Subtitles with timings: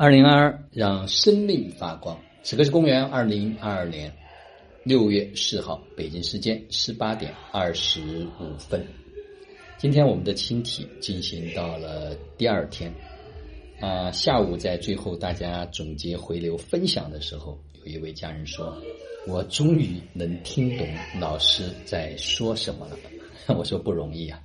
[0.00, 2.16] 二零二二，让生命发光。
[2.44, 4.12] 此刻是公元二零二二年
[4.84, 8.00] 六月四号，北京时间十八点二十
[8.38, 8.86] 五分。
[9.76, 12.94] 今天我们的清体进行到了第二天
[13.80, 18.80] 啊，下午在最后大家总结回流分享的时候，有一位家人说
[19.26, 20.86] ：“我终于能听懂
[21.18, 22.96] 老师在说什么了。
[23.58, 24.40] ”我说不容易啊。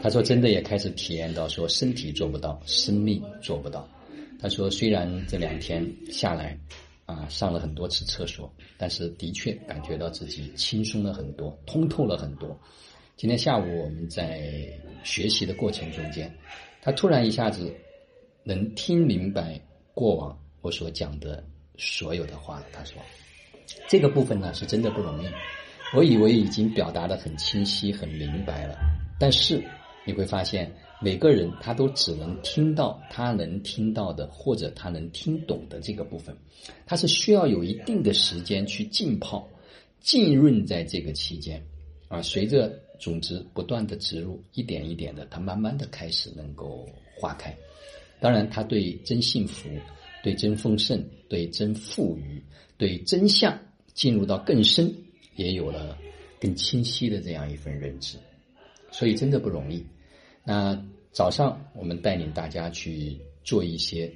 [0.00, 3.86] 他说真的也开始体验到说身体做不到，生命做不到。
[4.38, 6.58] 他说：“虽然这两天下来，
[7.04, 12.58] 啊，上了很多次厕所，但是的确感觉到自己轻松了很多，通透了很多。
[13.16, 14.70] 今天下午我们在
[15.02, 16.30] 学习的过程中间，
[16.82, 17.74] 他突然一下子
[18.42, 19.58] 能听明白
[19.94, 21.42] 过往我所讲的
[21.78, 22.66] 所有的话了。
[22.72, 23.00] 他说，
[23.88, 25.26] 这个部分呢是真的不容易。
[25.94, 28.76] 我以为已经表达的很清晰、很明白了，
[29.18, 29.64] 但是
[30.06, 36.34] 你会发现。”每个人他都只能听到他能听到的，或者他能听懂的这个部分，
[36.86, 39.46] 他是需要有一定的时间去浸泡、
[40.00, 41.62] 浸润在这个期间
[42.08, 42.22] 啊。
[42.22, 47.54] 随着种子不断的植入，一点一点的，它慢慢的开始能够化开。
[48.18, 49.68] 当然，他对真幸福、
[50.22, 52.42] 对真丰盛、对真富裕、
[52.78, 53.54] 对真相
[53.92, 54.90] 进入到更深，
[55.34, 55.98] 也有了
[56.40, 58.16] 更清晰的这样一份认知。
[58.90, 59.84] 所以，真的不容易。
[60.48, 60.80] 那
[61.10, 64.08] 早上我们带领大家去做一些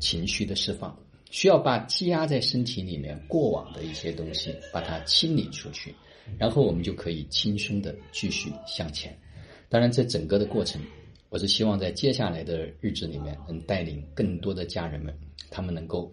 [0.00, 0.98] 情绪的释放，
[1.30, 5.94] 需要把积压在身体里面过往的一些东西把它清理出去，
[6.36, 9.16] 然后我们就可以轻松的继续向前。
[9.68, 10.82] 当然，这整个的过程，
[11.28, 15.16] 我是希望在接下来的日子里面能带领更多的家人们，
[15.48, 16.12] 他们能够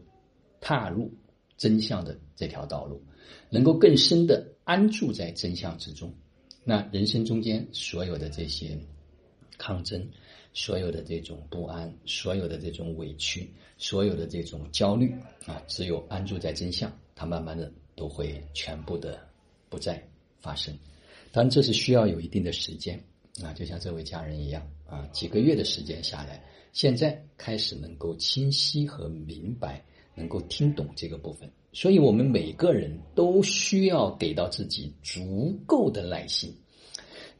[0.61, 1.11] 踏入
[1.57, 3.01] 真相的这条道路，
[3.49, 6.13] 能够更深的安住在真相之中。
[6.63, 8.77] 那人生中间所有的这些。
[9.57, 10.07] 抗争，
[10.53, 15.13] 所有的这种不安，所有的这种委屈，所有的这种焦虑
[15.45, 19.19] 啊，只有安住在真相，它慢慢的都会全部的
[19.69, 20.01] 不再
[20.39, 20.77] 发生。
[21.31, 23.01] 当然，这是需要有一定的时间
[23.43, 29.83] 啊，就像这位家人一样啊，几个月的时间下来，现在开始能够清晰和明白，
[30.13, 31.49] 能够听懂这个部分。
[31.73, 36.55] 所以我们每个人都需要给到自己足够的耐心。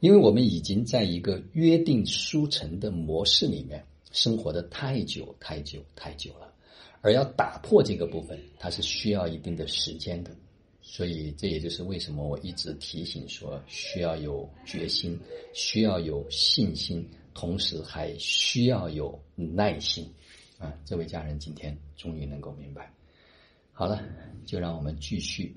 [0.00, 6.52] 因为我们已经在一个约定书成的模式里面生活的太久太久太久了，
[7.00, 10.30] 而要打破这个部分，它是需要一定的时间的。
[10.82, 15.18] 所以这也就是为什么我一直提醒说，需要有决心，
[15.52, 20.06] 需要有信心，同时还需要有耐心。
[20.58, 22.92] 啊，这位家人今天终于能够明白。
[23.72, 24.02] 好了，
[24.44, 25.56] 就让我们继续，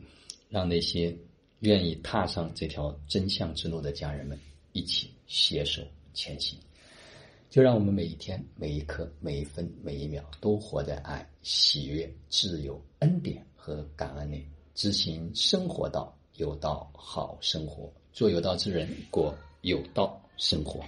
[0.50, 1.16] 让那些。
[1.59, 4.40] 愿意踏上这条真相之路的家人们，
[4.72, 5.81] 一起携手
[6.14, 6.58] 前行。
[7.50, 20.80] 就让我们每一天、每一刻、每一分、每一秒，都活在爱、喜悦、自由、恩典和感恩里，执行生活道，有道好生活，做有道之人，过有道生活。